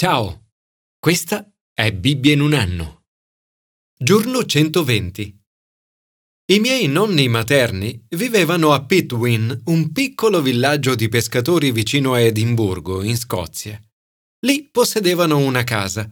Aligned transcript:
Ciao, 0.00 0.50
questa 1.00 1.52
è 1.74 1.92
Bibbia 1.92 2.32
in 2.32 2.40
un 2.40 2.52
anno. 2.54 3.06
Giorno 3.98 4.44
120. 4.44 5.42
I 6.52 6.60
miei 6.60 6.86
nonni 6.86 7.26
materni 7.26 8.06
vivevano 8.10 8.72
a 8.72 8.84
Pitwin, 8.84 9.62
un 9.64 9.90
piccolo 9.90 10.40
villaggio 10.40 10.94
di 10.94 11.08
pescatori 11.08 11.72
vicino 11.72 12.12
a 12.12 12.20
Edimburgo, 12.20 13.02
in 13.02 13.16
Scozia. 13.16 13.76
Lì 14.46 14.68
possedevano 14.70 15.38
una 15.38 15.64
casa. 15.64 16.08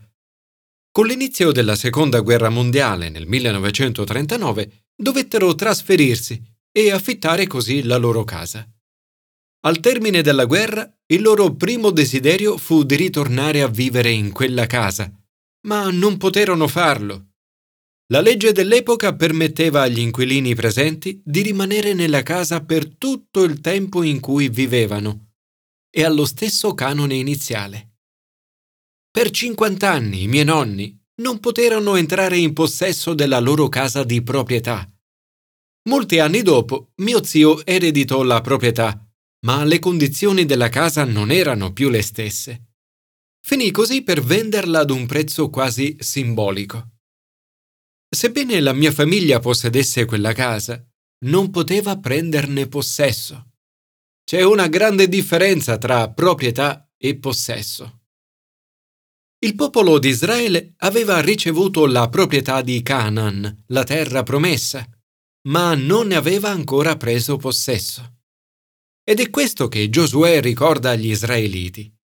Con 0.91 1.07
l'inizio 1.07 1.53
della 1.53 1.77
Seconda 1.77 2.18
Guerra 2.23 2.48
Mondiale 2.48 3.09
nel 3.09 3.29
1939 3.29 4.87
dovettero 4.96 5.55
trasferirsi 5.55 6.43
e 6.73 6.91
affittare 6.91 7.46
così 7.46 7.84
la 7.84 7.98
loro 7.98 8.25
casa. 8.25 8.68
Al 9.66 9.80
termine 9.80 10.22
della 10.22 10.44
guerra, 10.44 10.88
il 11.06 11.22
loro 11.22 11.56
primo 11.56 11.90
desiderio 11.90 12.56
fu 12.56 12.84
di 12.84 12.94
ritornare 12.94 13.62
a 13.62 13.66
vivere 13.66 14.12
in 14.12 14.30
quella 14.30 14.64
casa, 14.66 15.12
ma 15.66 15.90
non 15.90 16.18
poterono 16.18 16.68
farlo. 16.68 17.30
La 18.12 18.21
legge 18.21 18.52
dell'epoca 18.52 19.16
permetteva 19.16 19.82
agli 19.82 19.98
inquilini 19.98 20.54
presenti 20.54 21.21
di 21.24 21.43
rimanere 21.43 21.94
nella 21.94 22.22
casa 22.22 22.62
per 22.64 22.94
tutto 22.94 23.43
il 23.43 23.60
tempo 23.60 24.04
in 24.04 24.21
cui 24.21 24.48
vivevano 24.48 25.32
e 25.90 26.04
allo 26.04 26.26
stesso 26.26 26.72
canone 26.74 27.16
iniziale. 27.16 27.94
Per 29.10 29.30
50 29.30 29.90
anni 29.90 30.22
i 30.22 30.29
miei 30.29 30.44
nonni 30.44 30.96
non 31.22 31.40
poterono 31.40 31.96
entrare 31.96 32.38
in 32.38 32.52
possesso 32.52 33.14
della 33.14 33.41
loro 33.41 33.69
casa 33.69 34.05
di 34.05 34.22
proprietà. 34.22 34.88
Molti 35.88 36.20
anni 36.20 36.42
dopo 36.42 36.92
mio 36.96 37.24
zio 37.24 37.66
ereditò 37.66 38.22
la 38.22 38.41
proprietà 38.41 39.00
ma 39.45 39.64
le 39.64 39.78
condizioni 39.78 40.45
della 40.45 40.69
casa 40.69 41.05
non 41.05 41.31
erano 41.31 41.72
più 41.72 41.89
le 41.89 42.03
stesse. 42.03 42.72
Finì 43.41 43.70
così 43.70 44.03
per 44.03 44.22
venderla 44.22 44.81
ad 44.81 44.91
un 44.91 45.06
prezzo 45.06 45.50
quasi 45.50 45.97
simbolico. 46.00 46.91
Sebbene 48.08 48.60
la 48.60 48.72
mia 48.72 48.92
famiglia 48.92 49.38
possedesse 49.41 50.05
quella 50.05 50.33
casa, 50.33 50.84
non 51.25 51.50
poteva 51.50 51.98
prenderne 51.98 52.66
possesso. 52.66 53.50
C'è 54.25 54.42
una 54.42 54.66
grande 54.69 55.08
differenza 55.08 55.78
tra 55.78 56.10
proprietà 56.10 56.91
e 56.97 57.19
possesso. 57.19 58.00
Il 59.38 59.55
popolo 59.55 59.98
di 59.98 60.08
Israele 60.08 60.75
aveva 60.78 61.20
ricevuto 61.20 61.86
la 61.86 62.08
proprietà 62.08 62.62
di 62.62 62.82
Canaan, 62.82 63.64
la 63.66 63.84
terra 63.84 64.22
promessa, 64.22 64.88
ma 65.48 65.75
non 65.75 66.08
ne 66.08 66.16
aveva 66.16 66.48
ancora 66.48 66.97
preso 66.97 67.36
possesso. 67.36 68.16
Ed 69.08 69.20
è 69.20 69.30
questo 69.30 69.68
che 69.68 69.88
Giosuè 69.88 70.40
ricorda 70.40 70.90
agli 70.90 71.10
israeliti. 71.10 71.94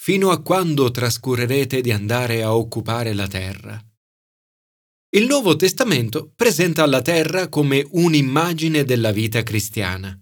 Fino 0.00 0.30
a 0.30 0.40
quando 0.40 0.88
trascurerete 0.92 1.80
di 1.80 1.90
andare 1.90 2.44
a 2.44 2.54
occupare 2.54 3.14
la 3.14 3.26
terra? 3.26 3.84
Il 5.08 5.26
Nuovo 5.26 5.56
Testamento 5.56 6.30
presenta 6.36 6.86
la 6.86 7.02
terra 7.02 7.48
come 7.48 7.84
un'immagine 7.84 8.84
della 8.84 9.10
vita 9.10 9.42
cristiana. 9.42 10.16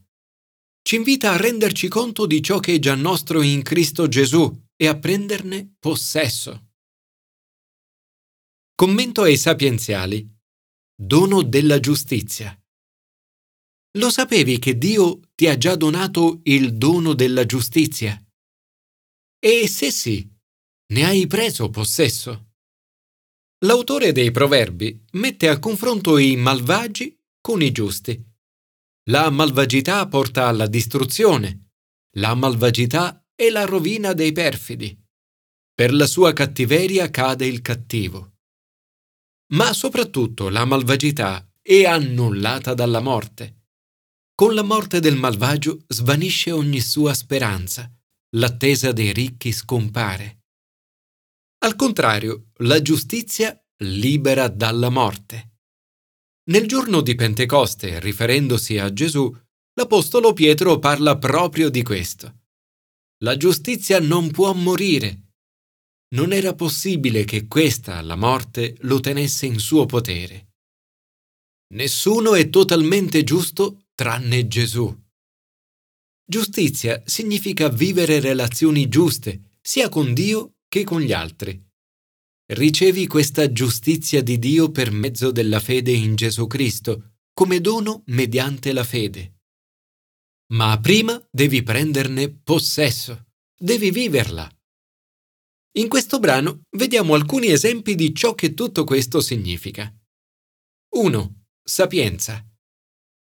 Ci 0.81 0.97
invita 0.97 1.33
a 1.33 1.37
renderci 1.37 1.89
conto 1.89 2.25
di 2.25 2.43
ciò 2.43 2.59
che 2.59 2.77
è 2.77 2.78
già 2.78 2.95
nostro 2.95 3.43
in 3.43 3.61
Cristo 3.61 4.09
Gesù 4.09 4.50
e 4.77 4.87
a 4.87 4.97
prenderne 4.97 5.75
possesso. 5.78 6.70
Commento 8.75 9.20
ai 9.20 9.37
sapienziali. 9.37 10.27
Dono 10.95 11.43
della 11.43 11.78
giustizia. 11.81 12.59
Lo 13.99 14.11
sapevi 14.11 14.61
che 14.61 14.79
Dio 14.79 15.21
ti 15.35 15.49
ha 15.49 15.59
già 15.59 15.75
donato 15.75 16.41
il 16.45 16.77
dono 16.77 17.15
della 17.15 17.45
giustizia? 17.45 18.17
E 19.41 19.67
se 19.67 19.91
sì, 19.91 20.29
ne 20.93 21.05
hai 21.05 21.27
preso 21.27 21.69
possesso? 21.69 22.53
L'autore 23.65 24.13
dei 24.13 24.31
Proverbi 24.31 25.05
mette 25.13 25.49
a 25.49 25.59
confronto 25.59 26.17
i 26.17 26.37
malvagi 26.37 27.19
con 27.41 27.61
i 27.61 27.73
giusti. 27.73 28.25
La 29.11 29.31
malvagità 29.31 30.06
porta 30.06 30.47
alla 30.47 30.69
distruzione, 30.69 31.71
la 32.19 32.37
malvagità 32.37 33.27
è 33.34 33.51
la 33.51 33.65
rovina 33.65 34.12
dei 34.12 34.31
perfidi. 34.31 34.97
Per 35.75 35.93
la 35.93 36.06
sua 36.06 36.33
cattiveria 36.33 37.11
cade 37.11 37.47
il 37.47 37.62
cattivo. 37.62 38.37
Ma 39.55 39.72
soprattutto 39.72 40.51
la 40.51 40.65
malvagità 40.65 41.51
è 41.61 41.84
annullata 41.84 42.75
dalla 42.75 43.01
morte. 43.01 43.58
Con 44.41 44.54
la 44.54 44.62
morte 44.62 45.00
del 45.00 45.16
malvagio 45.16 45.82
svanisce 45.88 46.53
ogni 46.53 46.78
sua 46.78 47.12
speranza, 47.12 47.93
l'attesa 48.37 48.93
dei 48.93 49.12
ricchi 49.12 49.50
scompare. 49.50 50.44
Al 51.65 51.75
contrario, 51.75 52.50
la 52.59 52.81
giustizia 52.81 53.60
libera 53.78 54.47
dalla 54.47 54.91
morte. 54.91 55.56
Nel 56.50 56.69
giorno 56.69 57.00
di 57.00 57.16
Pentecoste, 57.16 57.98
riferendosi 57.98 58.78
a 58.78 58.93
Gesù, 58.93 59.28
l'Apostolo 59.75 60.32
Pietro 60.34 60.78
parla 60.78 61.19
proprio 61.19 61.69
di 61.69 61.82
questo. 61.82 62.43
La 63.25 63.37
giustizia 63.37 63.98
non 63.98 64.31
può 64.31 64.53
morire. 64.53 65.32
Non 66.15 66.32
era 66.32 66.54
possibile 66.54 67.25
che 67.25 67.48
questa, 67.48 68.00
la 68.03 68.15
morte, 68.15 68.77
lo 68.82 69.00
tenesse 69.00 69.47
in 69.47 69.59
suo 69.59 69.84
potere. 69.84 70.53
Nessuno 71.75 72.37
è 72.37 72.48
totalmente 72.50 73.25
giusto 73.25 73.82
tranne 73.98 74.47
Gesù. 74.47 74.97
Giustizia 76.25 77.03
significa 77.04 77.69
vivere 77.69 78.20
relazioni 78.20 78.86
giuste, 78.88 79.59
sia 79.60 79.88
con 79.88 80.14
Dio 80.14 80.59
che 80.69 80.84
con 80.84 81.00
gli 81.00 81.12
altri. 81.12 81.60
Ricevi 82.53 83.09
questa 83.09 83.50
giustizia 83.50 84.22
di 84.22 84.38
Dio 84.38 84.70
per 84.70 84.92
mezzo 84.92 85.32
della 85.32 85.59
fede 85.59 85.91
in 85.91 86.14
Gesù 86.14 86.47
Cristo, 86.47 87.16
come 87.32 87.60
dono 87.60 88.04
mediante 88.06 88.72
la 88.72 88.84
fede. 88.84 89.41
Ma 90.53 90.78
prima 90.78 91.20
devi 91.28 91.65
prenderne 91.65 92.30
possesso, 92.30 93.30
devi 93.60 93.91
viverla. 93.91 94.48
In 95.72 95.88
questo 95.88 96.20
brano 96.20 96.60
vediamo 96.76 97.15
alcuni 97.15 97.48
esempi 97.48 97.97
di 97.97 98.15
ciò 98.15 98.36
che 98.36 98.54
tutto 98.54 98.84
questo 98.84 99.20
significa. 99.20 99.92
1. 100.91 101.47
Sapienza. 101.65 102.48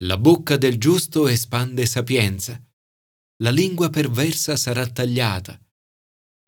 La 0.04 0.18
bocca 0.18 0.58
del 0.58 0.78
giusto 0.78 1.30
espande 1.30 1.86
sapienza, 1.86 2.62
la 3.42 3.50
lingua 3.50 3.90
perversa 3.90 4.58
sarà 4.58 4.86
tagliata, 4.90 5.58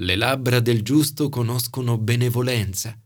le 0.02 0.16
labbra 0.18 0.59
del 0.59 0.84
giusto 0.84 1.30
conoscono 1.30 1.97
benevolenza, 1.97 3.02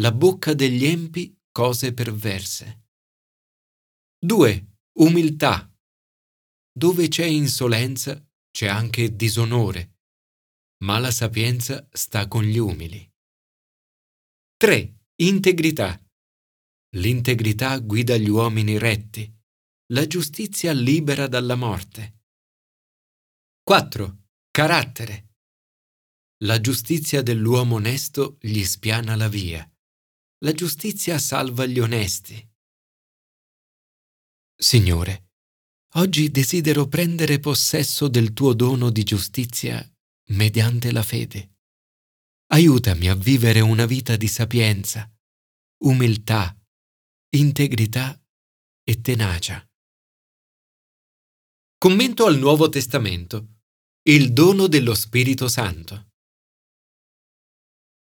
la 0.00 0.10
bocca 0.10 0.52
degli 0.52 0.84
empi 0.84 1.40
cose 1.52 1.94
perverse. 1.94 2.88
2. 4.18 4.78
Umiltà. 4.98 5.72
Dove 6.72 7.06
c'è 7.06 7.26
insolenza 7.26 8.20
c'è 8.50 8.66
anche 8.66 9.14
disonore, 9.14 10.00
ma 10.82 10.98
la 10.98 11.12
sapienza 11.12 11.86
sta 11.92 12.26
con 12.26 12.42
gli 12.42 12.58
umili. 12.58 13.08
3. 14.56 15.04
Integrità. 15.22 16.04
L'integrità 16.96 17.78
guida 17.78 18.16
gli 18.16 18.28
uomini 18.28 18.76
retti 18.76 19.34
la 19.90 20.04
giustizia 20.04 20.72
libera 20.72 21.28
dalla 21.28 21.54
morte. 21.54 22.22
4. 23.62 24.24
Carattere. 24.50 25.34
La 26.42 26.60
giustizia 26.60 27.22
dell'uomo 27.22 27.76
onesto 27.76 28.36
gli 28.40 28.64
spiana 28.64 29.14
la 29.14 29.28
via. 29.28 29.64
La 30.38 30.52
giustizia 30.52 31.18
salva 31.18 31.66
gli 31.66 31.78
onesti. 31.78 32.34
Signore, 34.56 35.30
oggi 35.94 36.30
desidero 36.32 36.88
prendere 36.88 37.38
possesso 37.38 38.08
del 38.08 38.32
tuo 38.32 38.54
dono 38.54 38.90
di 38.90 39.04
giustizia 39.04 39.88
mediante 40.30 40.90
la 40.90 41.04
fede. 41.04 41.58
Aiutami 42.48 43.08
a 43.08 43.14
vivere 43.14 43.60
una 43.60 43.86
vita 43.86 44.16
di 44.16 44.26
sapienza, 44.26 45.08
umiltà, 45.84 46.58
integrità 47.36 48.20
e 48.82 49.00
tenacia. 49.00 49.64
Commento 51.78 52.24
al 52.24 52.38
Nuovo 52.38 52.70
Testamento. 52.70 53.48
Il 54.08 54.32
dono 54.32 54.66
dello 54.66 54.94
Spirito 54.94 55.46
Santo. 55.46 56.06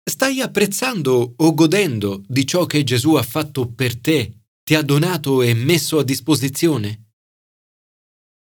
Stai 0.04 0.42
apprezzando 0.42 1.32
o 1.34 1.54
godendo 1.54 2.22
di 2.28 2.46
ciò 2.46 2.66
che 2.66 2.84
Gesù 2.84 3.14
ha 3.14 3.22
fatto 3.22 3.72
per 3.72 3.98
te, 3.98 4.48
ti 4.62 4.74
ha 4.74 4.82
donato 4.82 5.40
e 5.40 5.54
messo 5.54 5.98
a 5.98 6.04
disposizione? 6.04 7.12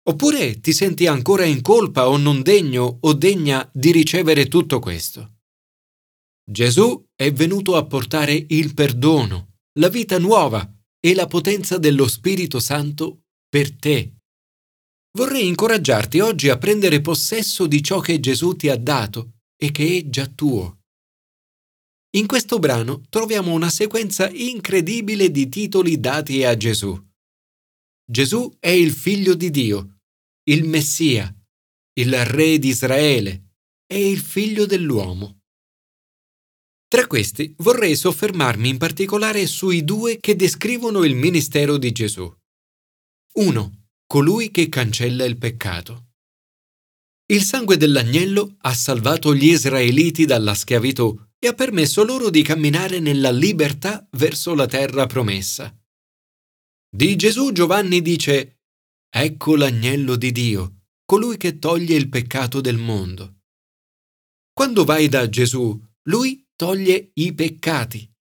Oppure 0.08 0.58
ti 0.58 0.72
senti 0.72 1.06
ancora 1.06 1.44
in 1.44 1.60
colpa 1.60 2.08
o 2.08 2.16
non 2.16 2.40
degno 2.40 3.00
o 3.02 3.12
degna 3.12 3.70
di 3.74 3.92
ricevere 3.92 4.48
tutto 4.48 4.78
questo? 4.78 5.40
Gesù 6.50 7.06
è 7.14 7.30
venuto 7.30 7.76
a 7.76 7.84
portare 7.84 8.46
il 8.48 8.72
perdono, 8.72 9.58
la 9.78 9.90
vita 9.90 10.18
nuova 10.18 10.66
e 10.98 11.14
la 11.14 11.26
potenza 11.26 11.76
dello 11.76 12.08
Spirito 12.08 12.58
Santo 12.58 13.24
per 13.50 13.76
te 13.76 14.14
Vorrei 15.12 15.48
incoraggiarti 15.48 16.20
oggi 16.20 16.48
a 16.48 16.58
prendere 16.58 17.00
possesso 17.00 17.66
di 17.66 17.82
ciò 17.82 17.98
che 18.00 18.20
Gesù 18.20 18.54
ti 18.54 18.68
ha 18.68 18.76
dato 18.76 19.38
e 19.56 19.72
che 19.72 19.98
è 19.98 20.08
già 20.08 20.26
tuo. 20.26 20.78
In 22.16 22.26
questo 22.26 22.58
brano 22.58 23.02
troviamo 23.08 23.52
una 23.52 23.70
sequenza 23.70 24.28
incredibile 24.30 25.30
di 25.30 25.48
titoli 25.48 25.98
dati 25.98 26.44
a 26.44 26.56
Gesù. 26.56 26.98
Gesù 28.04 28.56
è 28.58 28.70
il 28.70 28.92
figlio 28.92 29.34
di 29.34 29.50
Dio, 29.50 29.98
il 30.44 30.64
Messia, 30.64 31.32
il 31.94 32.24
Re 32.24 32.58
di 32.58 32.68
Israele 32.68 33.54
e 33.86 34.10
il 34.10 34.20
figlio 34.20 34.66
dell'uomo. 34.66 35.38
Tra 36.88 37.06
questi 37.06 37.54
vorrei 37.58 37.94
soffermarmi 37.94 38.68
in 38.68 38.78
particolare 38.78 39.46
sui 39.46 39.84
due 39.84 40.18
che 40.18 40.34
descrivono 40.34 41.04
il 41.04 41.14
ministero 41.14 41.78
di 41.78 41.92
Gesù. 41.92 42.32
1. 43.34 43.79
Colui 44.10 44.50
che 44.50 44.68
cancella 44.68 45.24
il 45.24 45.38
peccato. 45.38 46.14
Il 47.26 47.42
sangue 47.42 47.76
dell'agnello 47.76 48.56
ha 48.62 48.74
salvato 48.74 49.32
gli 49.36 49.44
israeliti 49.44 50.24
dalla 50.24 50.52
schiavitù 50.52 51.16
e 51.38 51.46
ha 51.46 51.54
permesso 51.54 52.02
loro 52.02 52.28
di 52.28 52.42
camminare 52.42 52.98
nella 52.98 53.30
libertà 53.30 54.04
verso 54.16 54.56
la 54.56 54.66
terra 54.66 55.06
promessa. 55.06 55.72
Di 56.92 57.14
Gesù 57.14 57.52
Giovanni 57.52 58.02
dice, 58.02 58.62
Ecco 59.08 59.54
l'agnello 59.54 60.16
di 60.16 60.32
Dio, 60.32 60.86
colui 61.04 61.36
che 61.36 61.60
toglie 61.60 61.94
il 61.94 62.08
peccato 62.08 62.60
del 62.60 62.78
mondo. 62.78 63.42
Quando 64.52 64.84
vai 64.84 65.06
da 65.06 65.28
Gesù, 65.28 65.80
lui 66.08 66.48
toglie 66.56 67.12
i 67.14 67.32
peccati. 67.32 68.12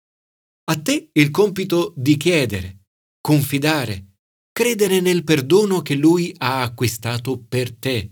A 0.65 0.79
te 0.79 1.09
il 1.13 1.31
compito 1.31 1.95
di 1.97 2.15
chiedere, 2.15 2.83
confidare, 3.19 4.08
credere 4.59 4.99
nel 4.99 5.23
perdono 5.23 5.81
che 5.81 5.95
lui 5.95 6.35
ha 6.39 6.61
acquistato 6.61 7.39
per 7.39 7.73
te. 7.73 8.09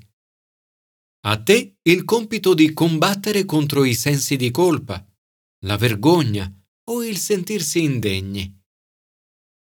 A 1.25 1.43
te 1.43 1.75
il 1.81 2.05
compito 2.05 2.53
di 2.53 2.71
combattere 2.71 3.43
contro 3.43 3.83
i 3.83 3.93
sensi 3.93 4.37
di 4.37 4.49
colpa, 4.49 5.05
la 5.65 5.75
vergogna 5.75 6.49
o 6.85 7.03
il 7.03 7.17
sentirsi 7.17 7.83
indegni. 7.83 8.63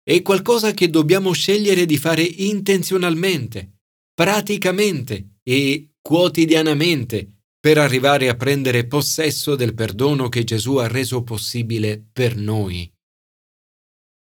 È 0.02 0.20
qualcosa 0.20 0.72
che 0.72 0.90
dobbiamo 0.90 1.32
scegliere 1.32 1.86
di 1.86 1.96
fare 1.96 2.20
intenzionalmente, 2.22 3.78
praticamente 4.12 5.38
e 5.42 5.94
quotidianamente 6.02 7.46
per 7.58 7.78
arrivare 7.78 8.28
a 8.28 8.36
prendere 8.36 8.86
possesso 8.86 9.56
del 9.56 9.72
perdono 9.72 10.28
che 10.28 10.44
Gesù 10.44 10.76
ha 10.76 10.86
reso 10.86 11.22
possibile 11.22 12.06
per 12.12 12.36
noi. 12.36 12.92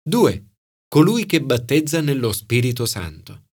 2. 0.06 0.53
Colui 0.94 1.26
che 1.26 1.42
battezza 1.42 2.00
nello 2.00 2.32
Spirito 2.32 2.86
Santo. 2.86 3.46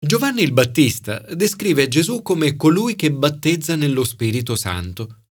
Giovanni 0.00 0.40
il 0.40 0.54
Battista 0.54 1.18
descrive 1.34 1.88
Gesù 1.88 2.22
come 2.22 2.56
colui 2.56 2.96
che 2.96 3.12
battezza 3.12 3.76
nello 3.76 4.02
Spirito 4.02 4.56
Santo. 4.56 5.26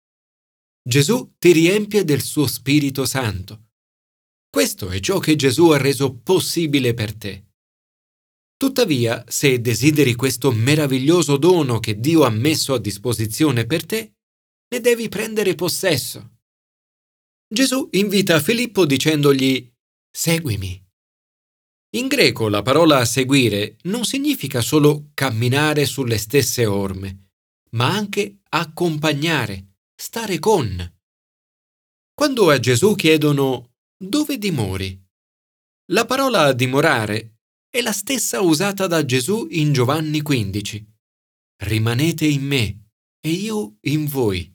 Gesù 0.87 1.33
ti 1.39 1.53
riempie 1.53 2.03
del 2.03 2.21
suo 2.21 2.45
Spirito 2.45 3.05
Santo 3.05 3.69
questo 4.51 4.89
è 4.89 4.99
ciò 4.99 5.17
che 5.17 5.37
Gesù 5.37 5.69
ha 5.69 5.77
reso 5.77 6.13
possibile 6.13 6.93
per 6.93 7.15
te. 7.15 7.45
Tuttavia, 8.57 9.23
se 9.27 9.61
desideri 9.61 10.13
questo 10.13 10.51
meraviglioso 10.51 11.37
dono 11.37 11.79
che 11.79 11.99
Dio 12.01 12.25
ha 12.25 12.29
messo 12.29 12.73
a 12.73 12.79
disposizione 12.79 13.65
per 13.65 13.85
te, 13.85 14.17
ne 14.67 14.79
devi 14.81 15.07
prendere 15.07 15.55
possesso. 15.55 16.41
Gesù 17.47 17.87
invita 17.93 18.41
Filippo 18.41 18.85
dicendogli 18.85 19.67
Seguimi. 20.11 20.90
In 21.93 22.07
greco 22.07 22.47
la 22.47 22.61
parola 22.61 23.03
seguire 23.03 23.75
non 23.83 24.05
significa 24.05 24.61
solo 24.61 25.09
camminare 25.13 25.85
sulle 25.85 26.17
stesse 26.17 26.65
orme, 26.65 27.31
ma 27.71 27.93
anche 27.93 28.39
accompagnare, 28.47 29.73
stare 29.93 30.39
con. 30.39 30.99
Quando 32.13 32.49
a 32.49 32.59
Gesù 32.59 32.95
chiedono 32.95 33.73
dove 33.97 34.37
dimori? 34.37 34.97
La 35.91 36.05
parola 36.05 36.53
dimorare 36.53 37.39
è 37.69 37.81
la 37.81 37.91
stessa 37.91 38.39
usata 38.39 38.87
da 38.87 39.03
Gesù 39.03 39.47
in 39.49 39.73
Giovanni 39.73 40.21
15. 40.21 40.93
Rimanete 41.63 42.25
in 42.25 42.43
me 42.43 42.89
e 43.19 43.29
io 43.31 43.77
in 43.81 44.05
voi. 44.05 44.49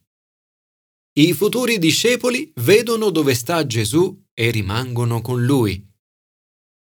I 1.18 1.32
futuri 1.34 1.78
discepoli 1.78 2.50
vedono 2.56 3.10
dove 3.10 3.34
sta 3.34 3.66
Gesù 3.66 4.24
e 4.32 4.50
rimangono 4.50 5.20
con 5.20 5.44
lui. 5.44 5.86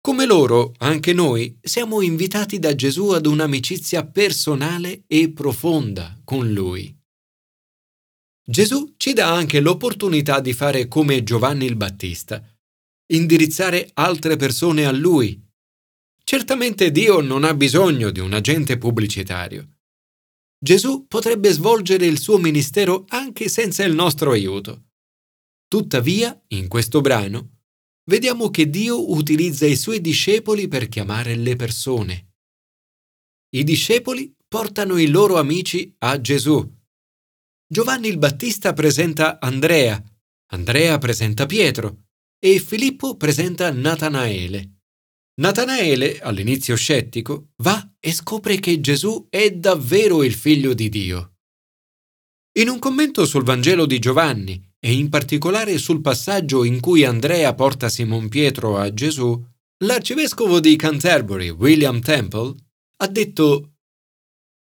Come 0.01 0.25
loro, 0.25 0.74
anche 0.78 1.12
noi 1.12 1.60
siamo 1.62 2.01
invitati 2.01 2.57
da 2.57 2.74
Gesù 2.74 3.10
ad 3.10 3.25
un'amicizia 3.25 4.06
personale 4.06 5.04
e 5.07 5.31
profonda 5.34 6.19
con 6.24 6.51
lui. 6.51 6.98
Gesù 8.50 8.94
ci 8.96 9.12
dà 9.12 9.34
anche 9.34 9.60
l'opportunità 9.60 10.40
di 10.40 10.54
fare 10.54 10.88
come 10.88 11.22
Giovanni 11.24 11.66
il 11.66 11.75
Battista, 11.75 12.42
indirizzare 13.12 13.90
altre 13.96 14.38
persone 14.38 14.86
a 14.86 14.92
Lui. 14.92 15.40
Certamente 16.24 16.92
Dio 16.92 17.19
non 17.19 17.44
ha 17.44 17.54
bisogno 17.54 18.10
di 18.10 18.22
un 18.22 18.34
agente 18.34 18.78
pubblicitario. 18.78 19.80
Gesù 20.57 21.07
potrebbe 21.07 21.52
svolgere 21.52 22.06
il 22.06 22.19
suo 22.19 22.38
ministero 22.38 23.04
anche 23.10 23.50
senza 23.50 23.84
il 23.84 23.94
nostro 23.94 24.31
aiuto. 24.31 24.86
Tuttavia, 25.68 26.42
in 26.50 26.68
questo 26.68 27.02
brano, 27.02 27.58
vediamo 28.09 28.50
che 28.50 28.69
Dio 28.69 29.11
utilizza 29.11 29.67
i 29.67 29.75
suoi 29.75 30.01
discepoli 30.01 30.67
per 30.67 30.89
chiamare 30.89 31.35
le 31.35 31.56
persone. 31.56 32.33
I 33.56 33.63
discepoli 33.63 34.35
portano 34.47 34.97
i 34.97 35.07
loro 35.07 35.38
amici 35.38 35.95
a 36.00 36.19
Gesù 36.19 36.77
Giovanni 37.71 38.07
il 38.07 38.17
Battista 38.17 38.73
presenta 38.73 39.39
Andrea, 39.39 40.03
Andrea 40.53 40.97
presenta 40.97 41.45
Pietro 41.45 42.06
e 42.44 42.59
Filippo 42.59 43.15
presenta 43.15 43.71
Natanaele. 43.71 44.77
Natanaele, 45.39 46.19
all'inizio 46.19 46.75
scettico, 46.75 47.51
va 47.57 47.95
e 48.00 48.11
scopre 48.11 48.59
che 48.59 48.79
Gesù 48.79 49.27
è 49.29 49.51
davvero 49.51 50.23
il 50.23 50.33
figlio 50.33 50.73
di 50.73 50.89
Dio. 50.89 51.35
In 52.57 52.69
un 52.69 52.79
commento 52.79 53.27
sul 53.27 53.44
Vangelo 53.44 53.85
di 53.85 54.00
Giovanni 54.00 54.69
e 54.80 54.94
in 54.94 55.10
particolare 55.10 55.78
sul 55.78 56.02
passaggio 56.02 56.64
in 56.64 56.80
cui 56.80 57.04
Andrea 57.04 57.54
porta 57.54 57.90
Simon 57.90 58.30
Pietro 58.30 58.78
a 58.78 58.94
Gesù, 58.94 59.46
l'arcivescovo 59.84 60.60
di 60.60 60.76
Canterbury, 60.76 61.50
William 61.50 62.00
Temple, 62.00 62.56
ha 62.98 63.08
detto 63.08 63.74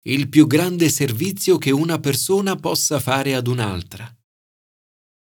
il 0.07 0.29
più 0.29 0.47
grande 0.47 0.91
servizio 0.91 1.57
che 1.57 1.71
una 1.71 1.99
persona 1.99 2.57
possa 2.57 3.01
fare 3.01 3.35
ad 3.35 3.47
un'altra. 3.47 4.15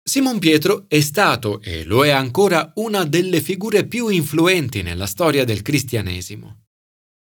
Simon 0.03 0.39
Pietro 0.39 0.85
è 0.89 1.01
stato 1.01 1.61
e 1.61 1.85
lo 1.85 2.05
è 2.05 2.11
ancora 2.11 2.73
una 2.77 3.05
delle 3.05 3.41
figure 3.41 3.87
più 3.87 4.08
influenti 4.08 4.82
nella 4.82 5.06
storia 5.06 5.44
del 5.44 5.63
cristianesimo. 5.63 6.65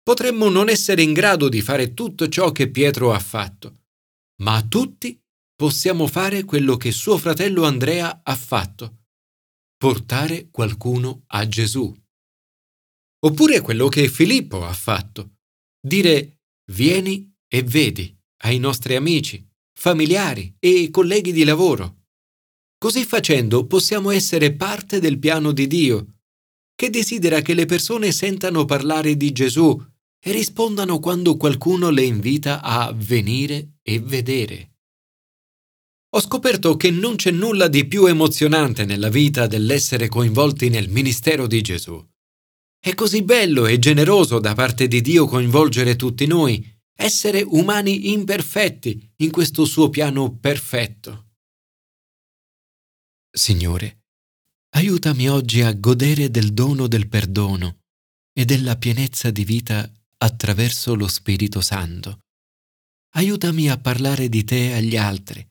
Potremmo 0.03 0.49
non 0.49 0.69
essere 0.69 1.01
in 1.01 1.13
grado 1.13 1.49
di 1.49 1.61
fare 1.61 1.93
tutto 1.93 2.27
ciò 2.29 2.51
che 2.51 2.69
Pietro 2.69 3.13
ha 3.13 3.19
fatto, 3.19 3.81
ma 4.41 4.61
tutti 4.67 5.19
possiamo 5.63 6.07
fare 6.07 6.43
quello 6.43 6.75
che 6.75 6.91
suo 6.91 7.17
fratello 7.17 7.63
Andrea 7.63 8.19
ha 8.21 8.35
fatto, 8.35 9.05
portare 9.77 10.49
qualcuno 10.51 11.23
a 11.27 11.47
Gesù. 11.47 11.89
Oppure 13.25 13.61
quello 13.61 13.87
che 13.87 14.09
Filippo 14.09 14.65
ha 14.65 14.73
fatto, 14.73 15.35
dire 15.79 16.41
Vieni 16.69 17.33
e 17.47 17.63
vedi 17.63 18.13
ai 18.41 18.59
nostri 18.59 18.97
amici, 18.97 19.41
familiari 19.73 20.53
e 20.59 20.89
colleghi 20.91 21.31
di 21.31 21.45
lavoro. 21.45 22.07
Così 22.77 23.05
facendo 23.05 23.65
possiamo 23.65 24.11
essere 24.11 24.51
parte 24.51 24.99
del 24.99 25.17
piano 25.17 25.53
di 25.53 25.67
Dio, 25.67 26.15
che 26.75 26.89
desidera 26.89 27.39
che 27.39 27.53
le 27.53 27.65
persone 27.65 28.11
sentano 28.11 28.65
parlare 28.65 29.15
di 29.15 29.31
Gesù 29.31 29.81
e 30.19 30.31
rispondano 30.33 30.99
quando 30.99 31.37
qualcuno 31.37 31.89
le 31.89 32.03
invita 32.03 32.61
a 32.61 32.91
venire 32.93 33.75
e 33.81 34.01
vedere. 34.01 34.71
Ho 36.15 36.21
scoperto 36.21 36.77
che 36.77 36.91
non 36.91 37.15
c'è 37.15 37.31
nulla 37.31 37.67
di 37.67 37.87
più 37.87 38.05
emozionante 38.05 38.85
nella 38.85 39.09
vita 39.09 39.47
dell'essere 39.47 40.09
coinvolti 40.09 40.69
nel 40.69 40.87
ministero 40.87 41.47
di 41.47 41.61
Gesù. 41.61 42.07
È 42.79 42.93
così 42.93 43.23
bello 43.23 43.65
e 43.65 43.79
generoso 43.79 44.37
da 44.37 44.53
parte 44.53 44.87
di 44.87 45.01
Dio 45.01 45.25
coinvolgere 45.25 45.95
tutti 45.95 46.27
noi, 46.27 46.63
essere 46.95 47.41
umani 47.41 48.11
imperfetti 48.11 49.11
in 49.17 49.31
questo 49.31 49.65
suo 49.65 49.89
piano 49.89 50.37
perfetto. 50.37 51.31
Signore, 53.31 54.03
aiutami 54.75 55.27
oggi 55.29 55.61
a 55.61 55.73
godere 55.73 56.29
del 56.29 56.53
dono 56.53 56.85
del 56.87 57.07
perdono 57.07 57.79
e 58.31 58.45
della 58.45 58.77
pienezza 58.77 59.31
di 59.31 59.43
vita 59.43 59.91
attraverso 60.17 60.93
lo 60.93 61.07
Spirito 61.07 61.59
Santo. 61.59 62.19
Aiutami 63.15 63.67
a 63.71 63.79
parlare 63.79 64.29
di 64.29 64.43
te 64.43 64.73
agli 64.73 64.95
altri 64.95 65.47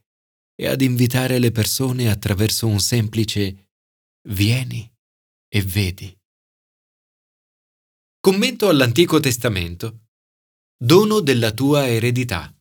e 0.62 0.68
ad 0.68 0.80
invitare 0.80 1.40
le 1.40 1.50
persone 1.50 2.08
attraverso 2.08 2.68
un 2.68 2.78
semplice 2.78 3.70
vieni 4.28 4.88
e 5.48 5.60
vedi. 5.60 6.16
Commento 8.20 8.68
all'Antico 8.68 9.18
Testamento. 9.18 10.04
Dono 10.78 11.18
della 11.18 11.50
tua 11.50 11.88
eredità. 11.88 12.56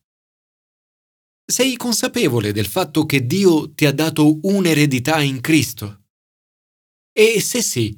Sei 1.44 1.76
consapevole 1.76 2.50
del 2.50 2.66
fatto 2.66 3.06
che 3.06 3.24
Dio 3.24 3.72
ti 3.72 3.86
ha 3.86 3.92
dato 3.92 4.40
un'eredità 4.48 5.20
in 5.20 5.40
Cristo? 5.40 6.06
E 7.12 7.40
se 7.40 7.62
sì, 7.62 7.96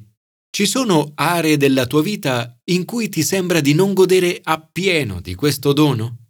ci 0.51 0.67
sono 0.67 1.13
aree 1.15 1.57
della 1.57 1.87
tua 1.87 2.03
vita 2.03 2.55
in 2.65 2.85
cui 2.85 3.09
ti 3.09 3.23
sembra 3.23 3.59
di 3.59 3.73
non 3.73 3.95
godere 3.95 4.39
appieno 4.43 5.19
di 5.19 5.33
questo 5.33 5.73
dono? 5.73 6.24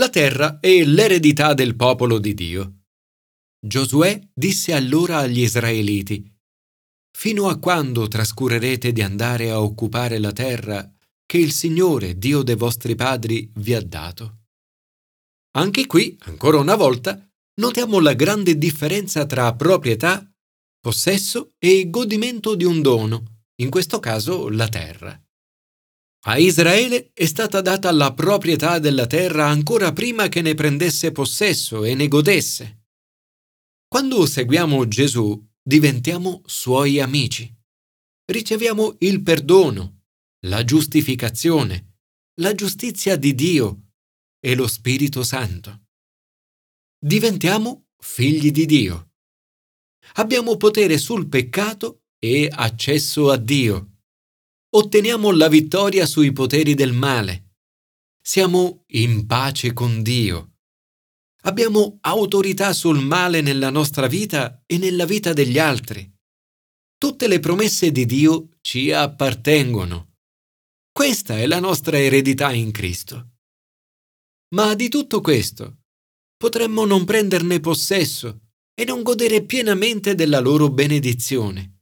La 0.00 0.08
terra 0.08 0.60
è 0.60 0.82
l'eredità 0.82 1.52
del 1.52 1.76
popolo 1.76 2.18
di 2.18 2.32
Dio. 2.32 2.84
Giosuè 3.60 4.18
disse 4.32 4.72
allora 4.72 5.18
agli 5.18 5.40
israeliti, 5.40 6.26
Fino 7.12 7.48
a 7.50 7.58
quando 7.58 8.08
trascurerete 8.08 8.92
di 8.92 9.02
andare 9.02 9.50
a 9.50 9.60
occupare 9.60 10.18
la 10.18 10.32
terra 10.32 10.90
che 11.26 11.36
il 11.36 11.52
Signore, 11.52 12.16
Dio 12.16 12.40
dei 12.40 12.56
vostri 12.56 12.94
padri, 12.94 13.52
vi 13.56 13.74
ha 13.74 13.82
dato? 13.82 14.44
Anche 15.58 15.84
qui, 15.84 16.16
ancora 16.20 16.58
una 16.58 16.76
volta, 16.76 17.22
notiamo 17.60 18.00
la 18.00 18.14
grande 18.14 18.56
differenza 18.56 19.26
tra 19.26 19.54
proprietà, 19.54 20.26
possesso 20.80 21.52
e 21.58 21.90
godimento 21.90 22.54
di 22.54 22.64
un 22.64 22.80
dono, 22.80 23.42
in 23.56 23.68
questo 23.68 24.00
caso 24.00 24.48
la 24.48 24.68
terra. 24.68 25.22
A 26.24 26.36
Israele 26.36 27.12
è 27.14 27.24
stata 27.24 27.62
data 27.62 27.90
la 27.92 28.12
proprietà 28.12 28.78
della 28.78 29.06
terra 29.06 29.46
ancora 29.46 29.92
prima 29.92 30.28
che 30.28 30.42
ne 30.42 30.54
prendesse 30.54 31.12
possesso 31.12 31.82
e 31.84 31.94
ne 31.94 32.08
godesse. 32.08 32.84
Quando 33.88 34.26
seguiamo 34.26 34.86
Gesù 34.86 35.48
diventiamo 35.62 36.42
suoi 36.44 37.00
amici. 37.00 37.50
Riceviamo 38.26 38.96
il 39.00 39.22
perdono, 39.22 40.02
la 40.46 40.62
giustificazione, 40.62 42.00
la 42.40 42.54
giustizia 42.54 43.16
di 43.16 43.34
Dio 43.34 43.92
e 44.38 44.54
lo 44.54 44.68
Spirito 44.68 45.22
Santo. 45.22 45.86
Diventiamo 47.02 47.86
figli 47.96 48.50
di 48.50 48.66
Dio. 48.66 49.12
Abbiamo 50.14 50.56
potere 50.58 50.98
sul 50.98 51.28
peccato 51.28 52.02
e 52.18 52.46
accesso 52.52 53.30
a 53.30 53.38
Dio. 53.38 53.89
Otteniamo 54.72 55.32
la 55.32 55.48
vittoria 55.48 56.06
sui 56.06 56.30
poteri 56.30 56.74
del 56.74 56.92
male. 56.92 57.54
Siamo 58.22 58.84
in 58.90 59.26
pace 59.26 59.72
con 59.72 60.00
Dio. 60.00 60.58
Abbiamo 61.42 61.98
autorità 62.02 62.72
sul 62.72 63.00
male 63.00 63.40
nella 63.40 63.70
nostra 63.70 64.06
vita 64.06 64.62
e 64.66 64.78
nella 64.78 65.06
vita 65.06 65.32
degli 65.32 65.58
altri. 65.58 66.08
Tutte 66.96 67.26
le 67.26 67.40
promesse 67.40 67.90
di 67.90 68.06
Dio 68.06 68.58
ci 68.60 68.92
appartengono. 68.92 70.18
Questa 70.92 71.36
è 71.36 71.48
la 71.48 71.58
nostra 71.58 71.98
eredità 71.98 72.52
in 72.52 72.70
Cristo. 72.70 73.38
Ma 74.54 74.74
di 74.76 74.88
tutto 74.88 75.20
questo 75.20 75.78
potremmo 76.36 76.84
non 76.84 77.04
prenderne 77.04 77.58
possesso 77.58 78.38
e 78.72 78.84
non 78.84 79.02
godere 79.02 79.44
pienamente 79.44 80.14
della 80.14 80.38
loro 80.38 80.70
benedizione. 80.70 81.79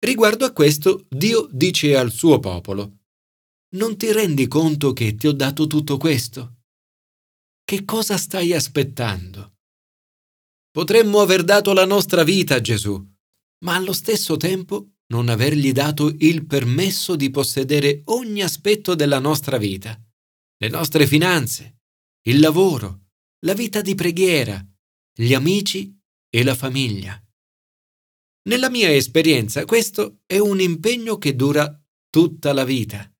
Riguardo 0.00 0.44
a 0.44 0.52
questo, 0.52 1.06
Dio 1.08 1.48
dice 1.50 1.96
al 1.96 2.10
suo 2.10 2.38
popolo, 2.38 2.98
Non 3.76 3.96
ti 3.96 4.10
rendi 4.12 4.48
conto 4.48 4.92
che 4.92 5.14
ti 5.14 5.26
ho 5.26 5.32
dato 5.32 5.66
tutto 5.66 5.96
questo? 5.96 6.56
Che 7.62 7.84
cosa 7.84 8.16
stai 8.16 8.52
aspettando? 8.52 9.54
Potremmo 10.70 11.20
aver 11.20 11.44
dato 11.44 11.72
la 11.72 11.84
nostra 11.84 12.24
vita 12.24 12.56
a 12.56 12.60
Gesù, 12.60 13.00
ma 13.64 13.74
allo 13.74 13.92
stesso 13.92 14.36
tempo 14.36 14.94
non 15.08 15.28
avergli 15.28 15.72
dato 15.72 16.14
il 16.18 16.46
permesso 16.46 17.16
di 17.16 17.30
possedere 17.30 18.02
ogni 18.06 18.42
aspetto 18.42 18.94
della 18.94 19.18
nostra 19.18 19.56
vita 19.56 20.00
le 20.62 20.68
nostre 20.68 21.06
finanze, 21.06 21.78
il 22.26 22.38
lavoro, 22.38 23.06
la 23.46 23.54
vita 23.54 23.80
di 23.80 23.94
preghiera, 23.94 24.62
gli 25.14 25.32
amici 25.32 25.98
e 26.28 26.44
la 26.44 26.54
famiglia. 26.54 27.18
Nella 28.48 28.70
mia 28.70 28.92
esperienza 28.92 29.64
questo 29.64 30.20
è 30.26 30.38
un 30.38 30.60
impegno 30.60 31.18
che 31.18 31.36
dura 31.36 31.78
tutta 32.08 32.52
la 32.52 32.64
vita. 32.64 33.10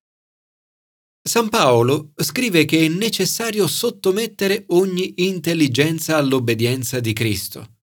San 1.22 1.48
Paolo 1.48 2.12
scrive 2.16 2.64
che 2.64 2.86
è 2.86 2.88
necessario 2.88 3.66
sottomettere 3.66 4.64
ogni 4.68 5.26
intelligenza 5.26 6.16
all'obbedienza 6.16 7.00
di 7.00 7.12
Cristo. 7.12 7.78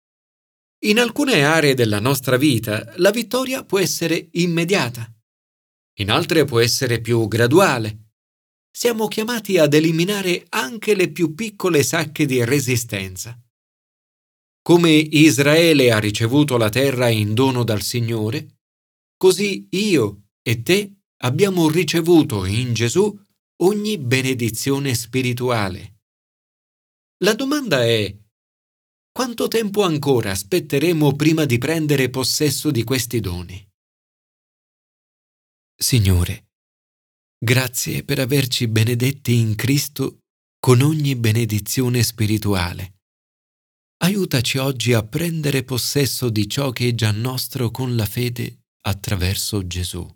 In 0.85 0.99
alcune 0.99 1.45
aree 1.45 1.75
della 1.75 2.01
nostra 2.01 2.37
vita 2.37 2.95
la 2.97 3.11
vittoria 3.11 3.65
può 3.65 3.79
essere 3.79 4.29
immediata, 4.33 5.11
in 5.99 6.11
altre 6.11 6.45
può 6.45 6.61
essere 6.61 7.01
più 7.01 7.29
graduale 7.29 8.07
siamo 8.77 9.09
chiamati 9.09 9.57
ad 9.57 9.73
eliminare 9.73 10.45
anche 10.51 10.95
le 10.95 11.11
più 11.11 11.35
piccole 11.35 11.83
sacche 11.83 12.27
di 12.27 12.45
resistenza. 12.45 13.41
Come 14.67 14.91
Israele 14.91 15.93
ha 15.93 16.01
ricevuto 16.01 16.57
la 16.57 16.71
terra 16.71 17.09
in 17.09 17.35
dono 17.35 17.63
dal 17.63 17.83
Signore, 17.83 18.63
così 19.17 19.69
io 19.71 20.31
e 20.43 20.63
te 20.63 21.03
abbiamo 21.19 21.69
ricevuto 21.69 22.45
in 22.45 22.75
Gesù 22.75 23.17
ogni 23.63 23.97
benedizione 23.97 24.93
spirituale. 24.97 26.01
La 27.19 27.35
domanda 27.35 27.85
è 27.85 28.13
quanto 29.13 29.47
tempo 29.47 29.83
ancora 29.83 30.33
aspetteremo 30.33 31.15
prima 31.15 31.45
di 31.45 31.59
prendere 31.59 32.11
possesso 32.11 32.73
di 32.73 32.83
questi 32.83 33.21
doni? 33.21 33.65
Signore, 35.77 36.49
Grazie 37.39 38.03
per 38.03 38.19
averci 38.19 38.67
benedetti 38.67 39.37
in 39.37 39.55
Cristo 39.55 40.23
con 40.59 40.81
ogni 40.81 41.15
benedizione 41.15 42.03
spirituale. 42.03 42.96
Aiutaci 43.99 44.59
oggi 44.59 44.93
a 44.93 45.03
prendere 45.03 45.65
possesso 45.65 46.29
di 46.29 46.47
ciò 46.49 46.71
che 46.71 46.89
è 46.89 46.95
già 46.95 47.11
nostro 47.13 47.71
con 47.71 47.97
la 47.97 48.05
fede 48.05 48.59
attraverso 48.83 49.67
Gesù. 49.67 50.07